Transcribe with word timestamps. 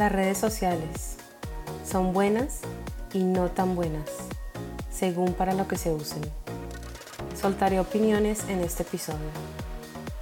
Las 0.00 0.12
redes 0.12 0.38
sociales 0.38 1.16
son 1.86 2.14
buenas 2.14 2.60
y 3.12 3.22
no 3.22 3.50
tan 3.50 3.76
buenas, 3.76 4.08
según 4.90 5.34
para 5.34 5.52
lo 5.52 5.68
que 5.68 5.76
se 5.76 5.92
usen. 5.92 6.22
Soltaré 7.38 7.78
opiniones 7.78 8.48
en 8.48 8.60
este 8.60 8.82
episodio, 8.82 9.18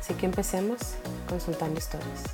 así 0.01 0.15
que 0.15 0.27
empecemos 0.27 0.81
consultando 1.29 1.79
historias. 1.79 2.25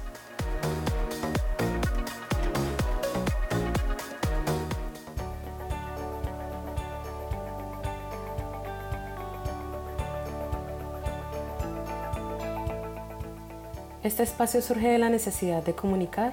Este 14.02 14.22
espacio 14.22 14.62
surge 14.62 14.88
de 14.88 14.98
la 14.98 15.10
necesidad 15.10 15.62
de 15.62 15.74
comunicar, 15.74 16.32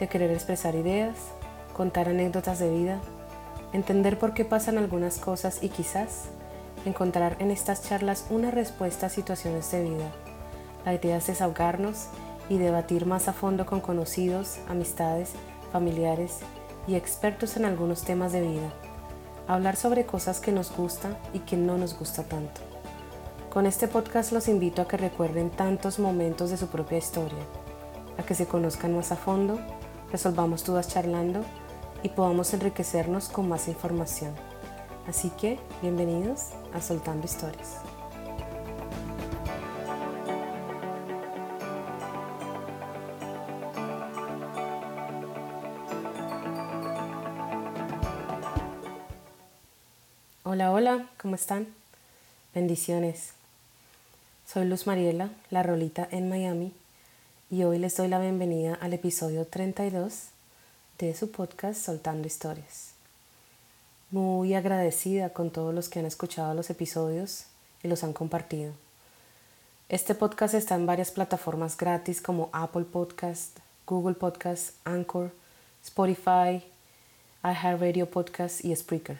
de 0.00 0.08
querer 0.08 0.30
expresar 0.32 0.74
ideas, 0.74 1.16
contar 1.76 2.08
anécdotas 2.08 2.58
de 2.58 2.70
vida, 2.70 3.00
entender 3.72 4.18
por 4.18 4.34
qué 4.34 4.44
pasan 4.44 4.78
algunas 4.78 5.18
cosas 5.18 5.62
y 5.62 5.68
quizás 5.68 6.30
encontrar 6.84 7.36
en 7.38 7.50
estas 7.50 7.82
charlas 7.82 8.26
una 8.30 8.50
respuesta 8.50 9.06
a 9.06 9.10
situaciones 9.10 9.70
de 9.70 9.84
vida. 9.84 10.10
La 10.84 10.94
idea 10.94 11.18
es 11.18 11.26
desahogarnos 11.26 12.06
y 12.48 12.56
debatir 12.56 13.06
más 13.06 13.28
a 13.28 13.34
fondo 13.34 13.66
con 13.66 13.80
conocidos, 13.80 14.58
amistades, 14.68 15.32
familiares 15.70 16.38
y 16.88 16.94
expertos 16.94 17.56
en 17.56 17.66
algunos 17.66 18.02
temas 18.02 18.32
de 18.32 18.40
vida. 18.40 18.72
Hablar 19.46 19.76
sobre 19.76 20.06
cosas 20.06 20.40
que 20.40 20.52
nos 20.52 20.74
gusta 20.74 21.16
y 21.34 21.40
que 21.40 21.56
no 21.56 21.76
nos 21.76 21.98
gusta 21.98 22.24
tanto. 22.24 22.62
Con 23.50 23.66
este 23.66 23.88
podcast 23.88 24.32
los 24.32 24.48
invito 24.48 24.80
a 24.80 24.88
que 24.88 24.96
recuerden 24.96 25.50
tantos 25.50 25.98
momentos 25.98 26.50
de 26.50 26.56
su 26.56 26.68
propia 26.68 26.98
historia, 26.98 27.44
a 28.16 28.22
que 28.22 28.34
se 28.34 28.46
conozcan 28.46 28.94
más 28.94 29.12
a 29.12 29.16
fondo, 29.16 29.58
resolvamos 30.10 30.64
dudas 30.64 30.88
charlando 30.88 31.44
y 32.02 32.08
podamos 32.10 32.52
enriquecernos 32.54 33.28
con 33.28 33.48
más 33.48 33.68
información. 33.68 34.34
Así 35.06 35.30
que, 35.30 35.58
bienvenidos 35.82 36.50
a 36.72 36.80
Soltando 36.80 37.26
Historias. 37.26 37.76
Hola, 50.42 50.72
hola, 50.72 51.06
¿cómo 51.20 51.36
están? 51.36 51.68
Bendiciones. 52.54 53.34
Soy 54.46 54.66
Luz 54.66 54.86
Mariela, 54.86 55.30
la 55.50 55.62
Rolita 55.62 56.08
en 56.10 56.28
Miami, 56.28 56.72
y 57.50 57.64
hoy 57.64 57.80
les 57.80 57.96
doy 57.96 58.06
la 58.06 58.20
bienvenida 58.20 58.78
al 58.80 58.92
episodio 58.92 59.44
32 59.44 60.26
de 61.00 61.12
su 61.16 61.32
podcast 61.32 61.84
Soltando 61.84 62.28
Historias. 62.28 62.92
Muy 64.12 64.54
agradecida 64.54 65.30
con 65.30 65.50
todos 65.50 65.74
los 65.74 65.88
que 65.88 65.98
han 65.98 66.06
escuchado 66.06 66.54
los 66.54 66.70
episodios 66.70 67.46
y 67.82 67.88
los 67.88 68.04
han 68.04 68.12
compartido. 68.12 68.72
Este 69.88 70.14
podcast 70.14 70.54
está 70.54 70.76
en 70.76 70.86
varias 70.86 71.10
plataformas 71.10 71.76
gratis 71.76 72.22
como 72.22 72.50
Apple 72.52 72.84
Podcast, 72.84 73.58
Google 73.84 74.14
Podcast, 74.14 74.76
Anchor, 74.84 75.32
Spotify, 75.84 76.62
iHeartRadio 77.42 78.08
Podcast 78.08 78.64
y 78.64 78.76
Spreaker. 78.76 79.18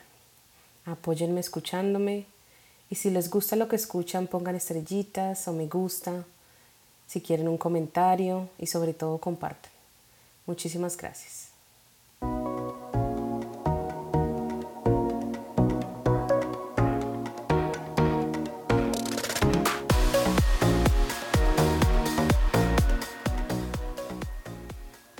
Apóyenme 0.85 1.41
escuchándome 1.41 2.27
y 2.89 2.95
si 2.95 3.09
les 3.09 3.29
gusta 3.29 3.57
lo 3.57 3.67
que 3.67 3.75
escuchan, 3.75 4.27
pongan 4.27 4.55
estrellitas 4.55 5.49
o 5.49 5.51
me 5.51 5.67
gusta. 5.67 6.23
Si 7.11 7.19
quieren 7.19 7.49
un 7.49 7.57
comentario 7.57 8.47
y 8.57 8.67
sobre 8.67 8.93
todo 8.93 9.17
compartan. 9.17 9.69
Muchísimas 10.45 10.95
gracias. 10.95 11.49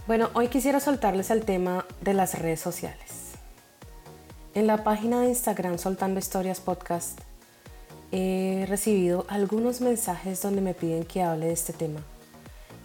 Bueno, 0.07 0.29
hoy 0.33 0.47
quisiera 0.47 0.79
soltarles 0.79 1.29
el 1.29 1.43
tema 1.43 1.85
de 1.99 2.13
las 2.13 2.39
redes 2.39 2.61
sociales. 2.61 3.33
En 4.53 4.65
la 4.65 4.85
página 4.85 5.19
de 5.19 5.27
Instagram 5.27 5.77
Soltando 5.77 6.21
Historias 6.21 6.61
Podcast 6.61 7.19
he 8.11 8.65
recibido 8.67 9.25
algunos 9.29 9.81
mensajes 9.81 10.41
donde 10.41 10.61
me 10.61 10.73
piden 10.73 11.05
que 11.05 11.23
hable 11.23 11.47
de 11.47 11.53
este 11.53 11.73
tema 11.73 12.01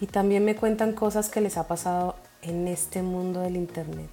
y 0.01 0.07
también 0.07 0.45
me 0.45 0.57
cuentan 0.57 0.93
cosas 0.93 1.29
que 1.29 1.41
les 1.41 1.57
ha 1.57 1.67
pasado 1.67 2.17
en 2.43 2.69
este 2.69 3.03
mundo 3.03 3.41
del 3.41 3.57
Internet 3.57 4.11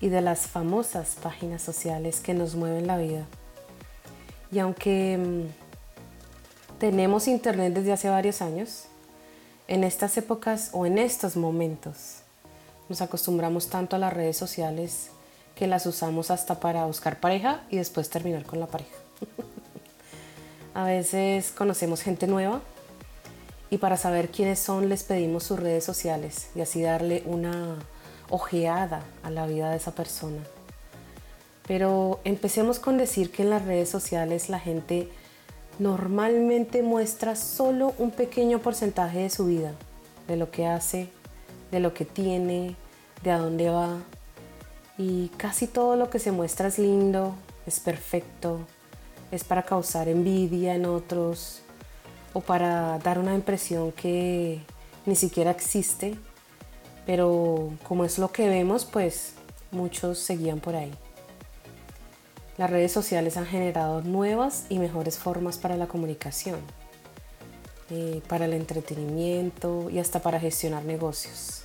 y 0.00 0.08
de 0.08 0.20
las 0.20 0.40
famosas 0.40 1.16
páginas 1.22 1.62
sociales 1.62 2.20
que 2.20 2.34
nos 2.34 2.54
mueven 2.54 2.86
la 2.86 2.98
vida. 2.98 3.26
Y 4.50 4.58
aunque 4.58 5.18
mm, 5.18 6.78
tenemos 6.78 7.28
Internet 7.28 7.74
desde 7.74 7.92
hace 7.92 8.08
varios 8.08 8.42
años, 8.42 8.86
en 9.68 9.84
estas 9.84 10.16
épocas 10.16 10.70
o 10.72 10.86
en 10.86 10.98
estos 10.98 11.36
momentos 11.36 12.22
nos 12.88 13.00
acostumbramos 13.00 13.68
tanto 13.68 13.96
a 13.96 13.98
las 13.98 14.12
redes 14.12 14.36
sociales 14.36 15.10
que 15.54 15.66
las 15.66 15.86
usamos 15.86 16.30
hasta 16.30 16.60
para 16.60 16.86
buscar 16.86 17.18
pareja 17.18 17.62
y 17.70 17.76
después 17.76 18.10
terminar 18.10 18.44
con 18.44 18.60
la 18.60 18.66
pareja. 18.66 19.05
A 20.76 20.84
veces 20.84 21.52
conocemos 21.52 22.02
gente 22.02 22.26
nueva 22.26 22.60
y 23.70 23.78
para 23.78 23.96
saber 23.96 24.28
quiénes 24.28 24.58
son 24.58 24.90
les 24.90 25.04
pedimos 25.04 25.44
sus 25.44 25.58
redes 25.58 25.84
sociales 25.84 26.50
y 26.54 26.60
así 26.60 26.82
darle 26.82 27.22
una 27.24 27.78
ojeada 28.28 29.02
a 29.22 29.30
la 29.30 29.46
vida 29.46 29.70
de 29.70 29.78
esa 29.78 29.92
persona. 29.92 30.42
Pero 31.66 32.20
empecemos 32.24 32.78
con 32.78 32.98
decir 32.98 33.30
que 33.30 33.42
en 33.42 33.48
las 33.48 33.64
redes 33.64 33.88
sociales 33.88 34.50
la 34.50 34.60
gente 34.60 35.08
normalmente 35.78 36.82
muestra 36.82 37.36
solo 37.36 37.94
un 37.96 38.10
pequeño 38.10 38.58
porcentaje 38.58 39.20
de 39.20 39.30
su 39.30 39.46
vida, 39.46 39.72
de 40.28 40.36
lo 40.36 40.50
que 40.50 40.66
hace, 40.66 41.08
de 41.70 41.80
lo 41.80 41.94
que 41.94 42.04
tiene, 42.04 42.76
de 43.24 43.30
a 43.30 43.38
dónde 43.38 43.70
va. 43.70 43.96
Y 44.98 45.28
casi 45.38 45.68
todo 45.68 45.96
lo 45.96 46.10
que 46.10 46.18
se 46.18 46.32
muestra 46.32 46.68
es 46.68 46.78
lindo, 46.78 47.34
es 47.66 47.80
perfecto, 47.80 48.66
es 49.30 49.44
para 49.44 49.62
causar 49.62 50.08
envidia 50.08 50.74
en 50.74 50.86
otros 50.86 51.62
o 52.32 52.40
para 52.40 52.98
dar 52.98 53.18
una 53.18 53.34
impresión 53.34 53.92
que 53.92 54.60
ni 55.06 55.16
siquiera 55.16 55.50
existe, 55.50 56.16
pero 57.06 57.72
como 57.82 58.04
es 58.04 58.18
lo 58.18 58.30
que 58.32 58.48
vemos, 58.48 58.84
pues 58.84 59.34
muchos 59.70 60.18
seguían 60.18 60.60
por 60.60 60.76
ahí. 60.76 60.92
Las 62.58 62.70
redes 62.70 62.90
sociales 62.90 63.36
han 63.36 63.46
generado 63.46 64.00
nuevas 64.02 64.64
y 64.68 64.78
mejores 64.78 65.18
formas 65.18 65.58
para 65.58 65.76
la 65.76 65.86
comunicación, 65.86 66.58
eh, 67.90 68.22
para 68.28 68.46
el 68.46 68.54
entretenimiento 68.54 69.90
y 69.90 69.98
hasta 69.98 70.20
para 70.20 70.40
gestionar 70.40 70.84
negocios. 70.84 71.64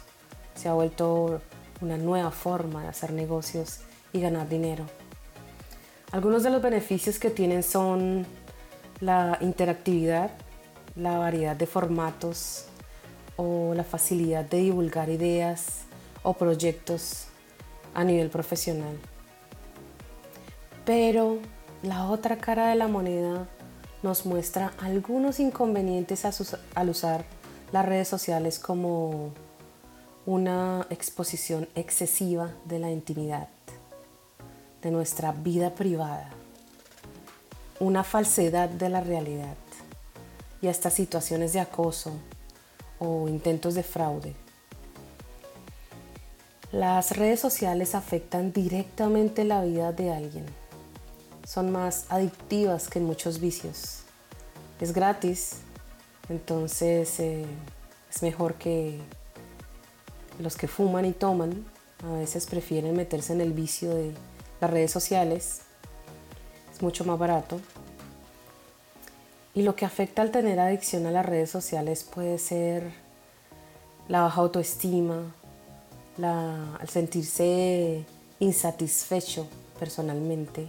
Se 0.54 0.68
ha 0.68 0.74
vuelto 0.74 1.42
una 1.80 1.98
nueva 1.98 2.32
forma 2.32 2.84
de 2.84 2.90
hacer 2.90 3.14
negocios 3.14 3.80
y 4.14 4.20
ganar 4.20 4.50
dinero. 4.50 4.86
Algunos 6.12 6.44
de 6.44 6.50
los 6.50 6.62
beneficios 6.62 7.20
que 7.20 7.30
tienen 7.30 7.64
son 7.64 8.26
la 9.00 9.38
interactividad, 9.40 10.32
la 10.98 11.18
variedad 11.18 11.56
de 11.56 11.66
formatos 11.66 12.66
o 13.38 13.74
la 13.74 13.86
facilidad 13.86 14.44
de 14.44 14.58
divulgar 14.58 15.08
ideas 15.08 15.84
o 16.24 16.34
proyectos 16.34 17.28
a 17.94 18.04
nivel 18.04 18.30
profesional. 18.30 19.00
Pero 20.84 21.38
la 21.82 22.10
otra 22.10 22.36
cara 22.38 22.68
de 22.68 22.76
la 22.76 22.90
moneda 22.90 23.48
nos 24.04 24.26
muestra 24.26 24.74
algunos 24.80 25.40
inconvenientes 25.40 26.26
al 26.76 26.90
usar 26.90 27.24
las 27.72 27.86
redes 27.86 28.10
sociales 28.10 28.60
como 28.60 29.32
una 30.26 30.88
exposición 30.90 31.70
excesiva 31.74 32.52
de 32.66 32.80
la 32.80 32.92
intimidad 32.92 33.48
de 34.82 34.92
nuestra 34.92 35.32
vida 35.32 35.76
privada, 35.76 36.30
una 37.80 38.04
falsedad 38.04 38.70
de 38.70 38.90
la 38.90 39.02
realidad 39.02 39.56
y 40.62 40.68
hasta 40.68 40.90
situaciones 40.90 41.54
de 41.54 41.60
acoso 41.60 42.14
o 43.00 43.28
intentos 43.28 43.76
de 43.76 43.84
fraude. 43.84 44.36
Las 46.72 47.18
redes 47.18 47.40
sociales 47.40 47.96
afectan 47.96 48.54
directamente 48.54 49.44
la 49.44 49.64
vida 49.64 49.92
de 49.92 50.14
alguien. 50.14 50.46
Son 51.46 51.72
más 51.72 52.06
adictivas 52.10 52.88
que 52.88 53.00
muchos 53.00 53.40
vicios. 53.40 54.04
Es 54.80 54.94
gratis, 54.94 55.58
entonces 56.30 57.20
eh, 57.20 57.46
es 58.10 58.24
mejor 58.24 58.56
que 58.56 59.00
los 60.40 60.56
que 60.56 60.68
fuman 60.68 61.06
y 61.06 61.12
toman 61.12 61.66
a 62.04 62.14
veces 62.14 62.48
prefieren 62.48 62.96
meterse 62.96 63.34
en 63.34 63.42
el 63.42 63.54
vicio 63.54 63.94
de 63.94 64.14
las 64.62 64.70
redes 64.70 64.92
sociales, 64.92 65.62
es 66.74 66.82
mucho 66.82 67.04
más 67.04 67.20
barato. 67.20 67.60
Y 69.54 69.64
lo 69.64 69.76
que 69.76 69.86
afecta 69.86 70.22
al 70.22 70.32
tener 70.32 70.60
adicción 70.60 71.06
a 71.08 71.12
las 71.12 71.26
redes 71.26 71.50
sociales 71.50 72.04
puede 72.04 72.38
ser 72.38 72.94
la 74.08 74.22
baja 74.22 74.42
autoestima, 74.42 75.34
al 76.22 76.88
sentirse 76.88 78.06
insatisfecho 78.40 79.48
personalmente, 79.80 80.68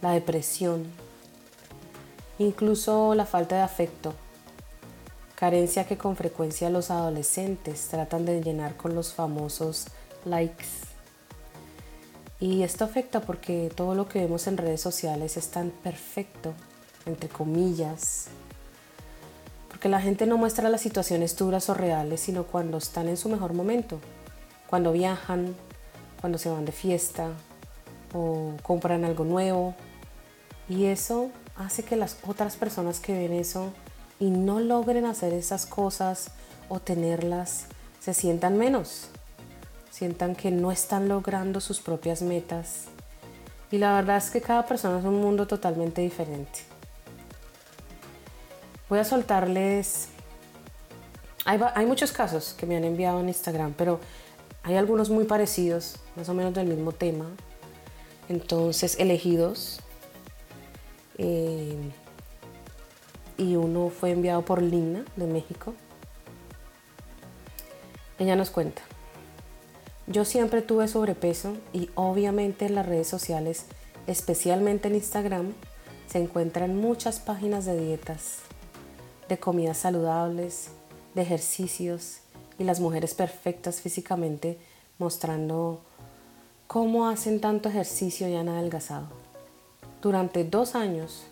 la 0.00 0.12
depresión, 0.12 0.86
incluso 2.38 3.14
la 3.14 3.26
falta 3.26 3.56
de 3.56 3.62
afecto, 3.62 4.14
carencia 5.34 5.84
que 5.86 5.98
con 5.98 6.16
frecuencia 6.16 6.70
los 6.70 6.90
adolescentes 6.90 7.88
tratan 7.88 8.24
de 8.24 8.42
llenar 8.42 8.76
con 8.76 8.94
los 8.94 9.12
famosos 9.12 9.86
likes. 10.24 10.89
Y 12.40 12.62
esto 12.62 12.84
afecta 12.84 13.20
porque 13.20 13.70
todo 13.74 13.94
lo 13.94 14.08
que 14.08 14.20
vemos 14.20 14.46
en 14.46 14.56
redes 14.56 14.80
sociales 14.80 15.36
es 15.36 15.48
tan 15.48 15.70
perfecto, 15.70 16.54
entre 17.04 17.28
comillas, 17.28 18.28
porque 19.68 19.90
la 19.90 20.00
gente 20.00 20.26
no 20.26 20.38
muestra 20.38 20.70
las 20.70 20.80
situaciones 20.80 21.36
duras 21.36 21.68
o 21.68 21.74
reales, 21.74 22.20
sino 22.20 22.44
cuando 22.44 22.78
están 22.78 23.08
en 23.08 23.18
su 23.18 23.28
mejor 23.28 23.52
momento, 23.52 24.00
cuando 24.68 24.92
viajan, 24.92 25.54
cuando 26.20 26.38
se 26.38 26.48
van 26.48 26.64
de 26.64 26.72
fiesta 26.72 27.28
o 28.14 28.52
compran 28.62 29.04
algo 29.04 29.24
nuevo. 29.24 29.74
Y 30.68 30.86
eso 30.86 31.30
hace 31.56 31.82
que 31.82 31.96
las 31.96 32.16
otras 32.26 32.56
personas 32.56 33.00
que 33.00 33.12
ven 33.12 33.32
eso 33.32 33.72
y 34.18 34.30
no 34.30 34.60
logren 34.60 35.04
hacer 35.04 35.32
esas 35.32 35.66
cosas 35.66 36.30
o 36.68 36.80
tenerlas, 36.80 37.66
se 38.00 38.14
sientan 38.14 38.56
menos, 38.56 39.08
sientan 40.00 40.34
que 40.34 40.50
no 40.50 40.72
están 40.72 41.10
logrando 41.10 41.60
sus 41.60 41.78
propias 41.78 42.22
metas. 42.22 42.86
Y 43.70 43.76
la 43.76 43.92
verdad 43.96 44.16
es 44.16 44.30
que 44.30 44.40
cada 44.40 44.64
persona 44.64 44.98
es 44.98 45.04
un 45.04 45.20
mundo 45.20 45.46
totalmente 45.46 46.00
diferente. 46.00 46.60
Voy 48.88 48.98
a 48.98 49.04
soltarles... 49.04 50.08
Hay, 51.44 51.60
hay 51.74 51.84
muchos 51.84 52.12
casos 52.12 52.54
que 52.54 52.64
me 52.64 52.78
han 52.78 52.84
enviado 52.84 53.20
en 53.20 53.28
Instagram, 53.28 53.74
pero 53.76 54.00
hay 54.62 54.76
algunos 54.76 55.10
muy 55.10 55.24
parecidos, 55.24 55.96
más 56.16 56.30
o 56.30 56.32
menos 56.32 56.54
del 56.54 56.68
mismo 56.68 56.92
tema. 56.92 57.26
Entonces, 58.30 58.98
elegidos 58.98 59.80
eh, 61.18 61.76
y 63.36 63.56
uno 63.56 63.90
fue 63.90 64.12
enviado 64.12 64.46
por 64.46 64.62
Lina 64.62 65.04
de 65.16 65.26
México. 65.26 65.74
Ella 68.18 68.34
nos 68.34 68.48
cuenta, 68.48 68.80
yo 70.10 70.24
siempre 70.24 70.60
tuve 70.60 70.88
sobrepeso 70.88 71.56
y 71.72 71.88
obviamente 71.94 72.66
en 72.66 72.74
las 72.74 72.84
redes 72.84 73.06
sociales, 73.06 73.66
especialmente 74.08 74.88
en 74.88 74.96
Instagram, 74.96 75.52
se 76.08 76.18
encuentran 76.18 76.76
muchas 76.76 77.20
páginas 77.20 77.64
de 77.64 77.78
dietas, 77.78 78.38
de 79.28 79.38
comidas 79.38 79.78
saludables, 79.78 80.70
de 81.14 81.22
ejercicios 81.22 82.18
y 82.58 82.64
las 82.64 82.80
mujeres 82.80 83.14
perfectas 83.14 83.80
físicamente 83.80 84.58
mostrando 84.98 85.80
cómo 86.66 87.08
hacen 87.08 87.40
tanto 87.40 87.68
ejercicio 87.68 88.28
y 88.28 88.34
han 88.34 88.48
adelgazado. 88.48 89.06
Durante 90.02 90.42
dos 90.42 90.74
años, 90.74 91.22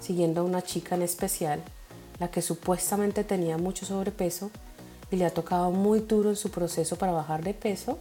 siguiendo 0.00 0.40
a 0.40 0.44
una 0.44 0.62
chica 0.62 0.96
en 0.96 1.02
especial, 1.02 1.62
la 2.18 2.32
que 2.32 2.42
supuestamente 2.42 3.22
tenía 3.22 3.58
mucho 3.58 3.86
sobrepeso 3.86 4.50
y 5.12 5.16
le 5.16 5.24
ha 5.24 5.30
tocado 5.30 5.70
muy 5.70 6.00
duro 6.00 6.30
en 6.30 6.36
su 6.36 6.50
proceso 6.50 6.96
para 6.96 7.12
bajar 7.12 7.44
de 7.44 7.54
peso, 7.54 8.00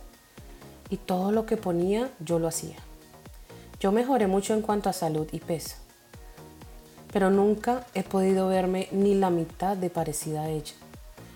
y 0.94 0.98
todo 0.98 1.32
lo 1.32 1.48
que 1.48 1.58
ponía 1.58 2.12
yo 2.20 2.38
lo 2.38 2.48
hacía. 2.48 2.76
Yo 3.80 3.92
mejoré 3.92 4.28
mucho 4.28 4.54
en 4.54 4.62
cuanto 4.62 4.90
a 4.90 4.94
salud 4.94 5.28
y 5.32 5.40
peso, 5.40 5.76
pero 7.12 7.32
nunca 7.32 7.88
he 7.96 8.04
podido 8.04 8.48
verme 8.48 8.90
ni 8.92 9.16
la 9.16 9.32
mitad 9.32 9.76
de 9.76 9.90
parecida 9.90 10.44
a 10.44 10.50
ella, 10.50 10.76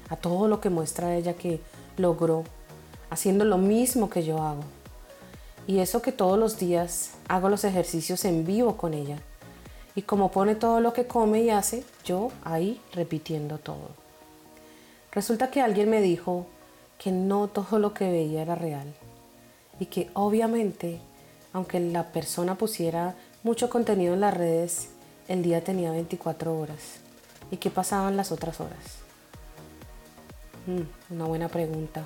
a 0.10 0.16
todo 0.16 0.48
lo 0.48 0.62
que 0.62 0.70
muestra 0.70 1.16
ella 1.16 1.34
que 1.34 1.60
logró, 1.98 2.44
haciendo 3.10 3.46
lo 3.46 3.58
mismo 3.58 4.12
que 4.12 4.24
yo 4.24 4.44
hago. 4.44 4.62
Y 5.66 5.80
eso 5.80 6.04
que 6.04 6.12
todos 6.12 6.38
los 6.38 6.60
días 6.60 7.14
hago 7.28 7.50
los 7.50 7.64
ejercicios 7.64 8.26
en 8.26 8.46
vivo 8.46 8.78
con 8.78 8.94
ella. 8.94 9.18
Y 9.96 10.04
como 10.04 10.30
pone 10.30 10.54
todo 10.54 10.82
lo 10.82 10.94
que 10.94 11.08
come 11.08 11.42
y 11.42 11.50
hace, 11.50 11.84
yo 12.06 12.30
ahí 12.44 12.80
repitiendo 12.94 13.58
todo. 13.58 13.90
Resulta 15.14 15.50
que 15.50 15.62
alguien 15.62 15.90
me 15.90 16.00
dijo 16.00 16.46
que 17.00 17.12
no 17.12 17.48
todo 17.48 17.80
lo 17.80 17.96
que 17.96 18.12
veía 18.12 18.44
era 18.44 18.54
real. 18.54 18.94
Y 19.80 19.88
que 19.88 20.10
obviamente, 20.14 21.00
aunque 21.54 21.80
la 21.80 22.12
persona 22.12 22.56
pusiera 22.56 23.16
mucho 23.44 23.70
contenido 23.70 24.14
en 24.14 24.22
las 24.22 24.36
redes, 24.36 24.90
el 25.28 25.44
día 25.44 25.64
tenía 25.64 25.92
24 25.92 26.58
horas. 26.58 27.00
¿Y 27.52 27.58
qué 27.58 27.70
pasaban 27.70 28.18
las 28.18 28.32
otras 28.32 28.60
horas? 28.60 29.08
Mm, 30.66 31.14
una 31.14 31.26
buena 31.26 31.48
pregunta. 31.48 32.06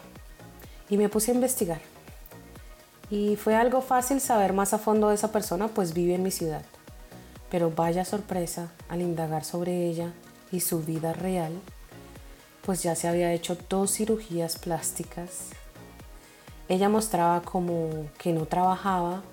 Y 0.89 0.97
me 0.97 1.09
puse 1.09 1.31
a 1.31 1.35
investigar. 1.35 1.81
Y 3.09 3.35
fue 3.35 3.55
algo 3.55 3.81
fácil 3.81 4.21
saber 4.21 4.53
más 4.53 4.73
a 4.73 4.77
fondo 4.77 5.09
de 5.09 5.15
esa 5.15 5.31
persona, 5.31 5.67
pues 5.67 5.93
vive 5.93 6.15
en 6.15 6.23
mi 6.23 6.31
ciudad. 6.31 6.63
Pero 7.49 7.71
vaya 7.71 8.05
sorpresa 8.05 8.71
al 8.87 9.01
indagar 9.01 9.43
sobre 9.43 9.87
ella 9.87 10.13
y 10.51 10.61
su 10.61 10.81
vida 10.81 11.13
real, 11.13 11.53
pues 12.65 12.83
ya 12.83 12.95
se 12.95 13.07
había 13.07 13.33
hecho 13.33 13.57
dos 13.69 13.91
cirugías 13.91 14.57
plásticas. 14.57 15.49
Ella 16.71 16.87
mostraba 16.87 17.41
como 17.41 17.89
que 18.17 18.31
no 18.31 18.45
trabajaba 18.45 19.23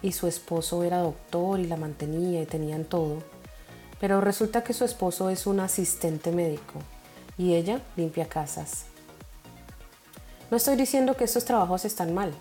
y 0.00 0.12
su 0.12 0.28
esposo 0.28 0.82
era 0.82 1.00
doctor 1.00 1.60
y 1.60 1.66
la 1.66 1.76
mantenía 1.76 2.40
y 2.40 2.46
tenían 2.46 2.86
todo. 2.86 3.18
Pero 4.00 4.22
resulta 4.22 4.64
que 4.64 4.72
su 4.72 4.86
esposo 4.86 5.28
es 5.28 5.46
un 5.46 5.60
asistente 5.60 6.32
médico 6.32 6.80
y 7.36 7.52
ella 7.52 7.82
limpia 7.96 8.30
casas. 8.30 8.86
No 10.50 10.56
estoy 10.56 10.76
diciendo 10.76 11.18
que 11.18 11.24
estos 11.24 11.44
trabajos 11.44 11.84
están 11.84 12.14
mal, 12.14 12.32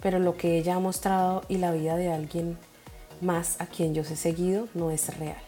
pero 0.00 0.20
lo 0.20 0.36
que 0.36 0.56
ella 0.56 0.76
ha 0.76 0.78
mostrado 0.78 1.42
y 1.48 1.56
la 1.58 1.72
vida 1.72 1.96
de 1.96 2.12
alguien 2.12 2.58
más 3.20 3.60
a 3.60 3.66
quien 3.66 3.92
yo 3.92 4.02
he 4.02 4.16
seguido 4.16 4.68
no 4.72 4.92
es 4.92 5.18
real. 5.18 5.42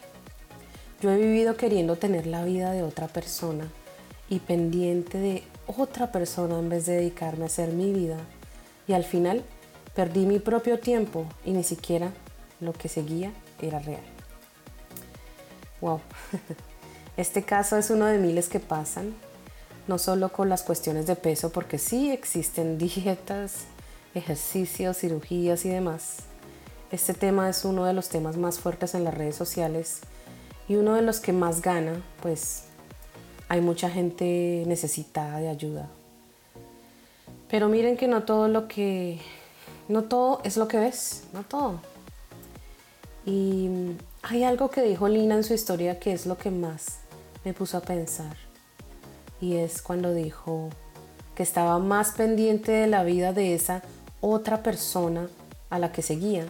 Yo 1.01 1.13
he 1.13 1.17
vivido 1.17 1.57
queriendo 1.57 1.95
tener 1.95 2.27
la 2.27 2.45
vida 2.45 2.73
de 2.73 2.83
otra 2.83 3.07
persona 3.07 3.69
y 4.29 4.41
pendiente 4.41 5.19
de 5.19 5.45
otra 5.67 6.13
persona 6.13 6.59
en 6.59 6.69
vez 6.69 6.87
de 6.87 6.97
dedicarme 6.97 7.45
a 7.45 7.47
hacer 7.47 7.73
mi 7.73 7.93
vida 7.93 8.19
y 8.87 8.93
al 8.93 9.05
final 9.05 9.45
perdí 9.95 10.27
mi 10.27 10.39
propio 10.39 10.79
tiempo 10.79 11.27
y 11.45 11.53
ni 11.53 11.65
siquiera 11.65 12.13
lo 12.61 12.73
que 12.73 12.89
seguía 12.89 13.33
era 13.61 13.79
real. 13.79 14.03
Wow. 15.81 16.01
Este 17.17 17.43
caso 17.43 17.77
es 17.77 17.91
uno 17.91 18.07
de 18.07 18.17
miles 18.17 18.49
que 18.49 18.59
pasan, 18.59 19.15
no 19.87 19.99
solo 19.99 20.33
con 20.33 20.49
las 20.49 20.63
cuestiones 20.63 21.07
de 21.07 21.15
peso, 21.15 21.53
porque 21.53 21.77
sí 21.77 22.11
existen 22.11 22.79
dietas, 22.79 23.65
ejercicios, 24.15 24.97
cirugías 24.97 25.67
y 25.67 25.69
demás. 25.69 26.21
Este 26.91 27.13
tema 27.13 27.51
es 27.51 27.67
uno 27.67 27.85
de 27.85 27.93
los 27.93 28.09
temas 28.09 28.39
más 28.39 28.59
fuertes 28.59 28.95
en 28.95 29.05
las 29.05 29.13
redes 29.13 29.37
sociales 29.37 30.01
y 30.69 30.77
uno 30.77 30.95
de 30.95 31.03
los 31.03 31.21
que 31.21 31.35
más 31.35 31.61
gana, 31.61 32.03
pues 32.23 32.65
hay 33.53 33.61
mucha 33.61 33.91
gente 33.91 34.65
necesitada 34.67 35.39
de 35.39 35.51
ayuda. 35.51 35.87
Pero 37.51 37.69
miren 37.69 37.99
que 37.99 38.09
no 38.09 38.23
todo 38.23 38.49
lo 38.49 38.67
que 38.67 39.19
no 39.89 40.05
todo 40.05 40.41
es 40.43 40.57
lo 40.57 40.69
que 40.69 40.79
ves, 40.79 41.25
no 41.35 41.43
todo. 41.43 41.79
Y 43.27 43.69
hay 44.23 44.45
algo 44.45 44.71
que 44.71 44.81
dijo 44.81 45.07
Lina 45.07 45.35
en 45.35 45.45
su 45.45 45.53
historia 45.53 46.01
que 46.01 46.15
es 46.15 46.25
lo 46.25 46.39
que 46.39 46.51
más 46.51 47.01
me 47.45 47.53
puso 47.53 47.77
a 47.77 47.83
pensar. 47.83 48.39
Y 49.39 49.57
es 49.57 49.83
cuando 49.83 50.15
dijo 50.15 50.71
que 51.35 51.43
estaba 51.43 51.79
más 51.79 52.13
pendiente 52.13 52.73
de 52.73 52.87
la 52.87 53.05
vida 53.05 53.35
de 53.35 53.55
esa 53.55 53.83
otra 54.23 54.63
persona 54.63 55.29
a 55.69 55.79
la 55.79 55.93
que 55.93 56.01
seguía 56.01 56.47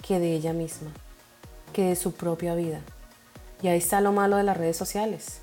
que 0.00 0.18
de 0.18 0.32
ella 0.32 0.54
misma, 0.54 0.88
que 1.74 1.88
de 1.88 1.96
su 1.96 2.12
propia 2.12 2.54
vida. 2.54 2.80
Y 3.62 3.68
ahí 3.68 3.76
está 3.76 4.00
lo 4.00 4.12
malo 4.12 4.38
de 4.38 4.44
las 4.44 4.56
redes 4.56 4.78
sociales. 4.78 5.42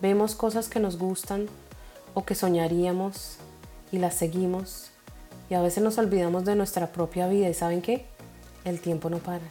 Vemos 0.00 0.34
cosas 0.34 0.68
que 0.68 0.80
nos 0.80 0.98
gustan 0.98 1.46
o 2.14 2.24
que 2.24 2.34
soñaríamos 2.34 3.36
y 3.92 3.98
las 3.98 4.14
seguimos 4.14 4.90
y 5.48 5.54
a 5.54 5.62
veces 5.62 5.82
nos 5.82 5.98
olvidamos 5.98 6.44
de 6.44 6.54
nuestra 6.54 6.92
propia 6.92 7.28
vida 7.28 7.48
y 7.48 7.54
¿saben 7.54 7.82
qué? 7.82 8.06
El 8.64 8.80
tiempo 8.80 9.10
no 9.10 9.18
para. 9.18 9.44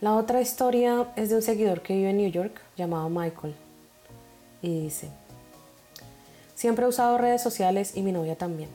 La 0.00 0.14
otra 0.16 0.40
historia 0.40 1.08
es 1.16 1.30
de 1.30 1.36
un 1.36 1.42
seguidor 1.42 1.80
que 1.82 1.94
vive 1.94 2.10
en 2.10 2.16
New 2.18 2.30
York 2.30 2.60
llamado 2.76 3.08
Michael 3.08 3.54
y 4.60 4.82
dice, 4.82 5.10
siempre 6.54 6.84
he 6.84 6.88
usado 6.88 7.18
redes 7.18 7.42
sociales 7.42 7.96
y 7.96 8.02
mi 8.02 8.12
novia 8.12 8.36
también 8.36 8.68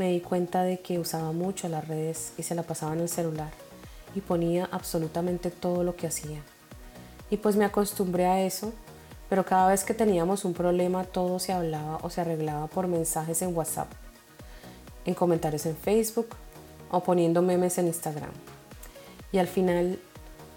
me 0.00 0.12
di 0.12 0.20
cuenta 0.20 0.62
de 0.62 0.80
que 0.80 0.98
usaba 0.98 1.30
mucho 1.32 1.68
las 1.68 1.86
redes 1.86 2.32
y 2.38 2.42
se 2.42 2.54
la 2.54 2.62
pasaba 2.62 2.94
en 2.94 3.00
el 3.00 3.10
celular 3.10 3.50
y 4.14 4.22
ponía 4.22 4.66
absolutamente 4.72 5.50
todo 5.50 5.84
lo 5.84 5.94
que 5.94 6.06
hacía. 6.06 6.42
Y 7.30 7.36
pues 7.36 7.56
me 7.56 7.64
acostumbré 7.64 8.26
a 8.26 8.42
eso, 8.42 8.72
pero 9.28 9.44
cada 9.44 9.68
vez 9.68 9.84
que 9.84 9.94
teníamos 9.94 10.44
un 10.44 10.52
problema 10.52 11.04
todo 11.04 11.38
se 11.38 11.52
hablaba 11.52 11.98
o 12.02 12.10
se 12.10 12.20
arreglaba 12.20 12.66
por 12.66 12.88
mensajes 12.88 13.40
en 13.42 13.56
WhatsApp, 13.56 13.90
en 15.04 15.14
comentarios 15.14 15.64
en 15.66 15.76
Facebook 15.76 16.28
o 16.90 17.02
poniendo 17.02 17.40
memes 17.40 17.78
en 17.78 17.86
Instagram. 17.86 18.32
Y 19.32 19.38
al 19.38 19.46
final 19.46 19.98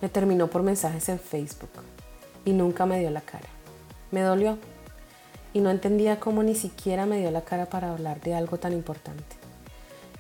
me 0.02 0.10
terminó 0.10 0.50
por 0.50 0.64
mensajes 0.64 1.08
en 1.10 1.20
Facebook 1.20 1.70
y 2.46 2.52
nunca 2.52 2.86
me 2.86 3.00
dio 3.00 3.10
la 3.12 3.22
cara. 3.22 3.48
Me 4.12 4.22
dolió. 4.22 4.58
y 5.56 5.60
no 5.60 5.70
entendía 5.70 6.20
cómo 6.20 6.42
ni 6.42 6.56
siquiera 6.56 7.06
me 7.06 7.20
dio 7.20 7.30
la 7.30 7.42
cara 7.42 7.68
para 7.68 7.92
hablar 7.92 8.20
de 8.22 8.34
algo 8.34 8.58
tan 8.58 8.74
importante. 8.74 9.36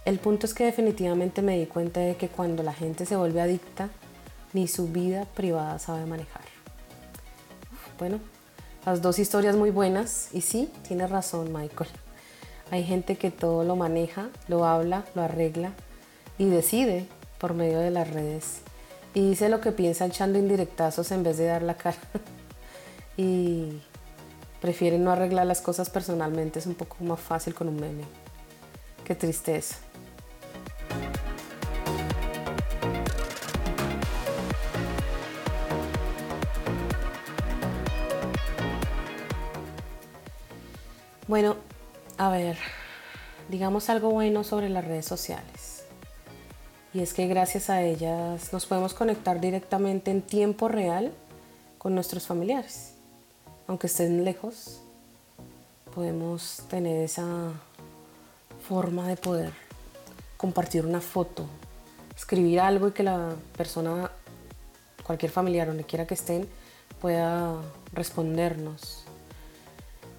El 0.05 0.19
punto 0.19 0.45
es 0.45 0.53
que 0.53 0.65
definitivamente 0.65 1.41
me 1.41 1.57
di 1.57 1.65
cuenta 1.65 2.01
de 2.01 2.15
que 2.15 2.27
cuando 2.27 2.61
la 2.61 2.71
gente 2.71 3.07
se 3.07 3.15
vuelve 3.15 3.41
adicta, 3.41 3.89
ni 4.53 4.67
su 4.67 4.87
vida 4.87 5.25
privada 5.35 5.79
sabe 5.79 6.05
manejar. 6.05 6.43
Bueno, 7.99 8.19
las 8.85 9.01
dos 9.01 9.19
historias 9.19 9.55
muy 9.55 9.71
buenas 9.71 10.29
y 10.33 10.41
sí, 10.41 10.71
tiene 10.87 11.07
razón 11.07 11.51
Michael. 11.53 11.89
Hay 12.71 12.83
gente 12.83 13.17
que 13.17 13.31
todo 13.31 13.63
lo 13.63 13.75
maneja, 13.75 14.29
lo 14.47 14.65
habla, 14.65 15.05
lo 15.15 15.21
arregla 15.21 15.73
y 16.37 16.45
decide 16.45 17.07
por 17.37 17.53
medio 17.53 17.79
de 17.79 17.91
las 17.91 18.09
redes. 18.09 18.61
Y 19.13 19.29
dice 19.29 19.49
lo 19.49 19.61
que 19.61 19.71
piensa 19.71 20.05
echando 20.05 20.39
indirectazos 20.39 21.11
en 21.11 21.23
vez 21.23 21.37
de 21.37 21.45
dar 21.45 21.61
la 21.61 21.75
cara. 21.75 21.97
y 23.17 23.81
prefieren 24.59 25.03
no 25.03 25.11
arreglar 25.11 25.45
las 25.45 25.61
cosas 25.61 25.89
personalmente, 25.89 26.59
es 26.59 26.65
un 26.65 26.75
poco 26.75 27.03
más 27.03 27.19
fácil 27.19 27.53
con 27.53 27.67
un 27.67 27.75
meme. 27.75 28.03
Qué 29.03 29.13
tristeza. 29.13 29.75
A 42.27 42.29
ver, 42.29 42.57
digamos 43.49 43.89
algo 43.89 44.11
bueno 44.11 44.43
sobre 44.43 44.69
las 44.69 44.85
redes 44.85 45.05
sociales. 45.05 45.85
Y 46.93 47.01
es 47.01 47.13
que 47.13 47.27
gracias 47.27 47.69
a 47.69 47.81
ellas 47.81 48.53
nos 48.53 48.65
podemos 48.65 48.93
conectar 48.93 49.39
directamente 49.39 50.11
en 50.11 50.21
tiempo 50.21 50.67
real 50.67 51.11
con 51.77 51.95
nuestros 51.95 52.27
familiares 52.27 52.93
aunque 53.67 53.87
estén 53.87 54.23
lejos, 54.23 54.81
podemos 55.93 56.63
tener 56.69 57.03
esa 57.03 57.53
forma 58.67 59.07
de 59.07 59.15
poder 59.15 59.53
compartir 60.37 60.85
una 60.85 61.01
foto, 61.01 61.45
escribir 62.15 62.59
algo 62.59 62.89
y 62.89 62.91
que 62.91 63.03
la 63.03 63.35
persona, 63.55 64.11
cualquier 65.03 65.31
familiar 65.31 65.67
donde 65.67 65.85
quiera 65.85 66.05
que 66.05 66.13
estén, 66.13 66.47
pueda 66.99 67.55
respondernos. 67.93 69.02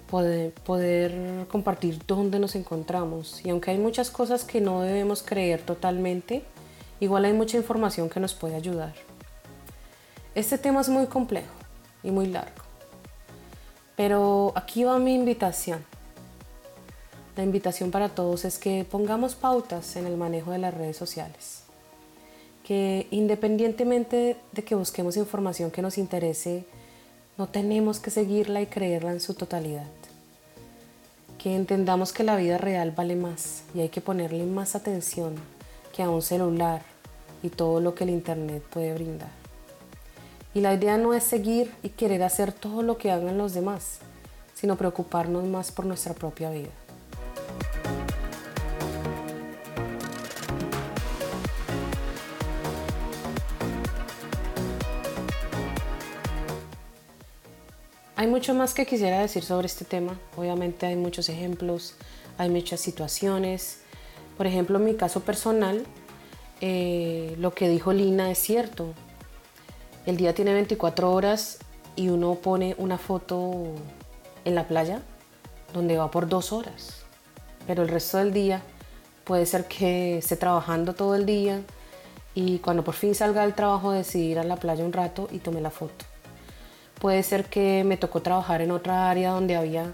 Poder, 0.09 0.53
poder 0.53 1.47
compartir 1.47 1.99
dónde 2.05 2.39
nos 2.39 2.55
encontramos. 2.55 3.43
Y 3.43 3.49
aunque 3.49 3.71
hay 3.71 3.77
muchas 3.77 4.11
cosas 4.11 4.43
que 4.43 4.61
no 4.61 4.81
debemos 4.81 5.23
creer 5.23 5.61
totalmente, 5.61 6.43
igual 6.99 7.25
hay 7.25 7.33
mucha 7.33 7.57
información 7.57 8.09
que 8.09 8.19
nos 8.19 8.33
puede 8.33 8.55
ayudar. 8.55 8.93
Este 10.35 10.57
tema 10.57 10.81
es 10.81 10.89
muy 10.89 11.07
complejo 11.07 11.53
y 12.03 12.11
muy 12.11 12.27
largo. 12.27 12.63
Pero 13.95 14.51
aquí 14.55 14.83
va 14.83 14.99
mi 14.99 15.15
invitación. 15.15 15.83
La 17.35 17.43
invitación 17.43 17.91
para 17.91 18.09
todos 18.09 18.45
es 18.45 18.57
que 18.57 18.85
pongamos 18.89 19.35
pautas 19.35 19.95
en 19.95 20.05
el 20.05 20.17
manejo 20.17 20.51
de 20.51 20.57
las 20.57 20.73
redes 20.73 20.97
sociales. 20.97 21.63
Que 22.63 23.07
independientemente 23.11 24.37
de 24.51 24.63
que 24.63 24.75
busquemos 24.75 25.17
información 25.17 25.71
que 25.71 25.81
nos 25.81 25.97
interese, 25.97 26.65
no 27.37 27.47
tenemos 27.47 27.99
que 27.99 28.11
seguirla 28.11 28.61
y 28.61 28.67
creerla 28.67 29.11
en 29.11 29.19
su 29.19 29.33
totalidad. 29.33 29.87
Que 31.37 31.55
entendamos 31.55 32.13
que 32.13 32.23
la 32.23 32.37
vida 32.37 32.57
real 32.57 32.91
vale 32.91 33.15
más 33.15 33.63
y 33.73 33.81
hay 33.81 33.89
que 33.89 33.99
ponerle 33.99 34.45
más 34.45 34.75
atención 34.75 35.35
que 35.93 36.01
a 36.01 36.09
un 36.09 36.21
celular 36.21 36.81
y 37.43 37.49
todo 37.49 37.81
lo 37.81 37.93
que 37.93 38.05
el 38.05 38.11
Internet 38.11 38.63
puede 38.63 38.93
brindar. 38.93 39.29
Y 40.53 40.61
la 40.61 40.73
idea 40.73 40.97
no 40.97 41.13
es 41.13 41.25
seguir 41.25 41.73
y 41.83 41.89
querer 41.89 42.23
hacer 42.23 42.53
todo 42.53 42.81
lo 42.81 42.97
que 42.97 43.11
hagan 43.11 43.37
los 43.37 43.53
demás, 43.53 43.99
sino 44.53 44.77
preocuparnos 44.77 45.43
más 45.43 45.73
por 45.73 45.85
nuestra 45.85 46.13
propia 46.13 46.49
vida. 46.49 46.71
Mucho 58.35 58.53
más 58.53 58.73
que 58.73 58.85
quisiera 58.85 59.21
decir 59.21 59.43
sobre 59.45 59.67
este 59.67 59.85
tema. 59.85 60.19
Obviamente 60.35 60.85
hay 60.85 60.97
muchos 60.97 61.29
ejemplos, 61.29 61.95
hay 62.37 62.49
muchas 62.49 62.81
situaciones. 62.81 63.79
Por 64.35 64.45
ejemplo, 64.45 64.77
en 64.77 64.83
mi 64.83 64.95
caso 64.95 65.21
personal, 65.21 65.85
eh, 66.59 67.33
lo 67.39 67.53
que 67.53 67.69
dijo 67.69 67.93
Lina 67.93 68.29
es 68.29 68.37
cierto. 68.39 68.93
El 70.05 70.17
día 70.17 70.35
tiene 70.35 70.53
24 70.53 71.13
horas 71.13 71.59
y 71.95 72.09
uno 72.09 72.35
pone 72.35 72.75
una 72.77 72.97
foto 72.97 73.67
en 74.43 74.53
la 74.53 74.67
playa 74.67 75.01
donde 75.73 75.95
va 75.95 76.11
por 76.11 76.27
dos 76.27 76.51
horas. 76.51 77.05
Pero 77.65 77.83
el 77.83 77.87
resto 77.87 78.17
del 78.17 78.33
día 78.33 78.61
puede 79.23 79.45
ser 79.45 79.63
que 79.63 80.17
esté 80.17 80.35
trabajando 80.35 80.93
todo 80.93 81.15
el 81.15 81.25
día 81.25 81.61
y 82.33 82.59
cuando 82.59 82.83
por 82.83 82.95
fin 82.95 83.15
salga 83.15 83.43
del 83.43 83.55
trabajo 83.55 83.91
decidí 83.91 84.31
ir 84.31 84.39
a 84.39 84.43
la 84.43 84.57
playa 84.57 84.83
un 84.83 84.91
rato 84.91 85.29
y 85.31 85.37
tomé 85.39 85.61
la 85.61 85.71
foto. 85.71 86.03
Puede 87.05 87.21
ser 87.21 87.45
que 87.45 87.83
me 87.83 87.97
tocó 87.97 88.23
trabajar 88.23 88.63
en 88.63 88.71
otra 88.71 89.11
área 89.11 89.29
donde 89.29 89.55
había 89.55 89.93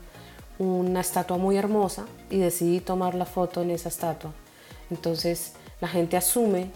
una 0.57 1.01
estatua 1.01 1.35
muy 1.35 1.57
hermosa 1.57 2.05
y 2.29 2.37
decidí 2.37 2.79
tomar 2.79 3.15
la 3.15 3.25
foto 3.25 3.63
en 3.63 3.71
esa 3.71 3.89
estatua. 3.89 4.31
Entonces 4.89 5.51
la 5.81 5.89
gente 5.89 6.15
asume 6.15 6.71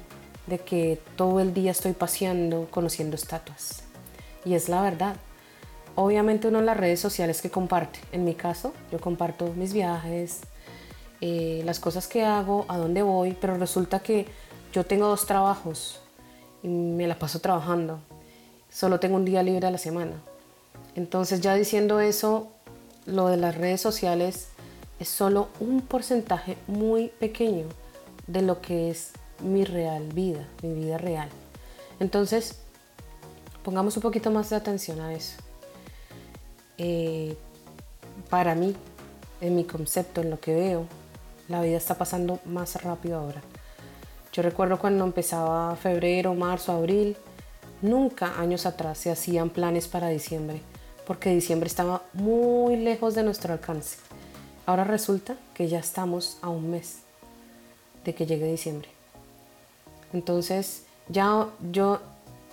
de 0.47 0.59
que 0.59 0.99
todo 1.15 1.39
el 1.39 1.53
día 1.53 1.71
estoy 1.71 1.93
paseando, 1.93 2.67
conociendo 2.69 3.15
estatuas. 3.15 3.83
Y 4.43 4.55
es 4.55 4.67
la 4.67 4.81
verdad. 4.81 5.15
Obviamente 5.95 6.49
uno 6.49 6.59
en 6.59 6.65
las 6.65 6.75
redes 6.75 6.99
sociales 6.99 7.41
que 7.41 7.49
comparte. 7.49 8.01
En 8.11 8.25
mi 8.25 8.35
caso, 8.35 8.73
yo 8.91 8.99
comparto 8.99 9.53
mis 9.55 9.71
viajes, 9.71 10.41
eh, 11.21 11.61
las 11.63 11.79
cosas 11.79 12.09
que 12.09 12.25
hago, 12.25 12.65
a 12.67 12.77
dónde 12.77 13.03
voy, 13.03 13.37
pero 13.39 13.55
resulta 13.55 13.99
que 13.99 14.25
yo 14.73 14.85
tengo 14.85 15.07
dos 15.07 15.25
trabajos 15.27 16.01
y 16.61 16.67
me 16.67 17.07
la 17.07 17.17
paso 17.17 17.39
trabajando. 17.39 18.01
Solo 18.75 18.99
tengo 18.99 19.15
un 19.15 19.23
día 19.23 19.41
libre 19.41 19.67
a 19.67 19.71
la 19.71 19.77
semana. 19.77 20.21
Entonces 20.95 21.39
ya 21.39 21.55
diciendo 21.55 22.01
eso, 22.01 22.51
lo 23.05 23.27
de 23.27 23.37
las 23.37 23.55
redes 23.55 23.79
sociales 23.79 24.49
es 24.99 25.07
solo 25.07 25.47
un 25.61 25.79
porcentaje 25.79 26.57
muy 26.67 27.07
pequeño 27.07 27.67
de 28.27 28.41
lo 28.41 28.59
que 28.59 28.89
es 28.89 29.13
mi 29.39 29.63
real 29.63 30.03
vida, 30.11 30.45
mi 30.61 30.73
vida 30.73 30.97
real. 30.97 31.29
Entonces, 32.01 32.59
pongamos 33.63 33.95
un 33.95 34.01
poquito 34.01 34.29
más 34.29 34.49
de 34.49 34.57
atención 34.57 34.99
a 34.99 35.13
eso. 35.13 35.37
Eh, 36.77 37.37
para 38.29 38.55
mí, 38.55 38.75
en 39.39 39.55
mi 39.55 39.63
concepto, 39.63 40.19
en 40.19 40.31
lo 40.31 40.41
que 40.41 40.53
veo, 40.53 40.85
la 41.47 41.61
vida 41.61 41.77
está 41.77 41.97
pasando 41.97 42.41
más 42.43 42.83
rápido 42.83 43.19
ahora. 43.19 43.41
Yo 44.33 44.41
recuerdo 44.41 44.79
cuando 44.79 45.05
empezaba 45.05 45.77
febrero, 45.77 46.33
marzo, 46.33 46.73
abril, 46.73 47.15
nunca 47.89 48.39
años 48.39 48.65
atrás 48.65 48.97
se 48.97 49.11
hacían 49.11 49.49
planes 49.49 49.87
para 49.87 50.09
diciembre, 50.09 50.61
porque 51.05 51.29
diciembre 51.29 51.67
estaba 51.67 52.01
muy 52.13 52.77
lejos 52.77 53.15
de 53.15 53.23
nuestro 53.23 53.53
alcance. 53.53 53.97
Ahora 54.65 54.83
resulta 54.83 55.35
que 55.53 55.67
ya 55.67 55.79
estamos 55.79 56.37
a 56.41 56.49
un 56.49 56.71
mes 56.71 56.99
de 58.03 58.15
que 58.15 58.25
llegue 58.25 58.49
diciembre. 58.49 58.89
Entonces, 60.13 60.83
ya 61.07 61.47
yo, 61.71 61.99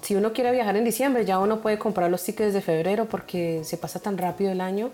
si 0.02 0.14
uno 0.14 0.32
quiere 0.32 0.52
viajar 0.52 0.76
en 0.76 0.84
diciembre, 0.84 1.24
ya 1.24 1.38
uno 1.38 1.60
puede 1.60 1.78
comprar 1.78 2.10
los 2.10 2.22
tickets 2.22 2.52
de 2.52 2.60
febrero 2.60 3.06
porque 3.06 3.62
se 3.64 3.76
pasa 3.76 4.00
tan 4.00 4.18
rápido 4.18 4.52
el 4.52 4.60
año. 4.60 4.90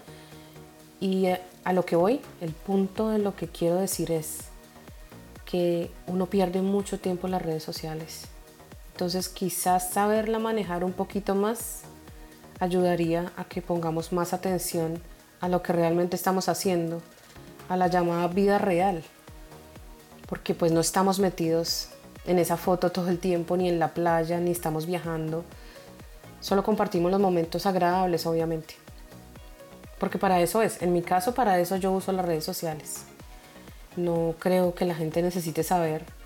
Y 1.00 1.26
eh, 1.26 1.40
a 1.64 1.72
lo 1.72 1.84
que 1.84 1.96
voy, 1.96 2.20
el 2.40 2.52
punto 2.52 3.08
de 3.08 3.18
lo 3.18 3.34
que 3.34 3.48
quiero 3.48 3.76
decir 3.76 4.12
es 4.12 4.48
que 5.44 5.90
uno 6.06 6.26
pierde 6.26 6.60
mucho 6.60 7.00
tiempo 7.00 7.26
en 7.26 7.32
las 7.32 7.42
redes 7.42 7.62
sociales. 7.62 8.26
Entonces 8.98 9.28
quizás 9.28 9.90
saberla 9.90 10.40
manejar 10.40 10.82
un 10.82 10.92
poquito 10.92 11.36
más 11.36 11.82
ayudaría 12.58 13.30
a 13.36 13.44
que 13.44 13.62
pongamos 13.62 14.12
más 14.12 14.32
atención 14.32 15.00
a 15.40 15.46
lo 15.46 15.62
que 15.62 15.72
realmente 15.72 16.16
estamos 16.16 16.48
haciendo, 16.48 17.00
a 17.68 17.76
la 17.76 17.86
llamada 17.86 18.26
vida 18.26 18.58
real, 18.58 19.04
porque 20.26 20.52
pues 20.52 20.72
no 20.72 20.80
estamos 20.80 21.20
metidos 21.20 21.90
en 22.26 22.40
esa 22.40 22.56
foto 22.56 22.90
todo 22.90 23.08
el 23.08 23.20
tiempo, 23.20 23.56
ni 23.56 23.68
en 23.68 23.78
la 23.78 23.94
playa, 23.94 24.40
ni 24.40 24.50
estamos 24.50 24.84
viajando. 24.84 25.44
Solo 26.40 26.64
compartimos 26.64 27.12
los 27.12 27.20
momentos 27.20 27.66
agradables, 27.66 28.26
obviamente. 28.26 28.74
Porque 30.00 30.18
para 30.18 30.40
eso 30.40 30.60
es, 30.60 30.82
en 30.82 30.92
mi 30.92 31.02
caso, 31.02 31.34
para 31.34 31.60
eso 31.60 31.76
yo 31.76 31.92
uso 31.92 32.10
las 32.10 32.26
redes 32.26 32.42
sociales. 32.42 33.04
No 33.94 34.34
creo 34.40 34.74
que 34.74 34.86
la 34.86 34.96
gente 34.96 35.22
necesite 35.22 35.62
saber 35.62 36.17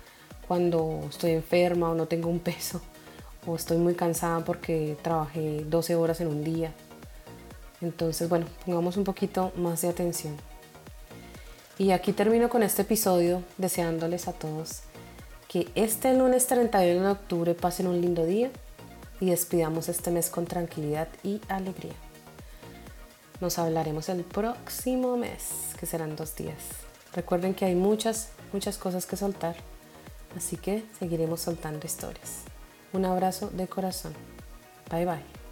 cuando 0.47 1.01
estoy 1.09 1.31
enferma 1.31 1.89
o 1.89 1.95
no 1.95 2.07
tengo 2.07 2.29
un 2.29 2.39
peso 2.39 2.81
o 3.45 3.55
estoy 3.55 3.77
muy 3.77 3.95
cansada 3.95 4.43
porque 4.45 4.97
trabajé 5.01 5.63
12 5.65 5.95
horas 5.95 6.21
en 6.21 6.27
un 6.27 6.43
día. 6.43 6.73
Entonces, 7.81 8.29
bueno, 8.29 8.45
pongamos 8.65 8.97
un 8.97 9.03
poquito 9.03 9.51
más 9.55 9.81
de 9.81 9.89
atención. 9.89 10.35
Y 11.77 11.91
aquí 11.91 12.13
termino 12.13 12.49
con 12.49 12.63
este 12.63 12.83
episodio 12.83 13.41
deseándoles 13.57 14.27
a 14.27 14.33
todos 14.33 14.83
que 15.47 15.69
este 15.75 16.13
lunes 16.15 16.47
31 16.47 17.03
de 17.03 17.11
octubre 17.11 17.53
pasen 17.53 17.85
un 17.87 18.01
lindo 18.01 18.25
día 18.25 18.49
y 19.19 19.29
despidamos 19.29 19.87
este 19.87 20.09
mes 20.09 20.29
con 20.29 20.45
tranquilidad 20.45 21.07
y 21.23 21.41
alegría. 21.47 21.93
Nos 23.39 23.59
hablaremos 23.59 24.09
el 24.09 24.23
próximo 24.23 25.15
mes, 25.15 25.75
que 25.79 25.85
serán 25.85 26.15
dos 26.15 26.35
días. 26.35 26.57
Recuerden 27.13 27.53
que 27.53 27.65
hay 27.65 27.75
muchas, 27.75 28.29
muchas 28.51 28.77
cosas 28.77 29.05
que 29.05 29.15
soltar, 29.15 29.55
así 30.35 30.57
que 30.57 30.83
seguiremos 30.97 31.41
soltando 31.41 31.85
historias. 31.85 32.43
Un 32.93 33.05
abrazo 33.05 33.49
de 33.49 33.67
corazón. 33.67 34.13
Bye 34.89 35.05
bye. 35.05 35.42